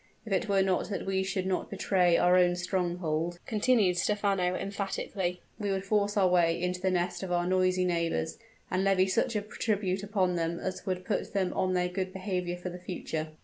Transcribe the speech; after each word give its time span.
If 0.25 0.33
it 0.33 0.49
were 0.49 0.63
not 0.63 0.89
that 0.89 1.05
we 1.05 1.21
should 1.21 1.45
not 1.45 1.69
betray 1.69 2.17
our 2.17 2.35
own 2.35 2.55
stronghold," 2.55 3.37
continued 3.45 3.97
Stephano, 3.97 4.55
emphatically, 4.55 5.43
"we 5.59 5.69
would 5.69 5.85
force 5.85 6.17
our 6.17 6.27
way 6.27 6.59
into 6.59 6.81
the 6.81 6.89
nest 6.89 7.21
of 7.21 7.31
our 7.31 7.45
noisy 7.45 7.85
neighbors, 7.85 8.39
and 8.71 8.83
levy 8.83 9.05
such 9.05 9.35
a 9.35 9.41
tribute 9.43 10.01
upon 10.01 10.33
them 10.37 10.57
as 10.59 10.87
would 10.87 11.05
put 11.05 11.33
them 11.33 11.53
on 11.53 11.75
their 11.75 11.87
good 11.87 12.13
behavior 12.13 12.57
for 12.57 12.71
the 12.71 12.79
future." 12.79 13.27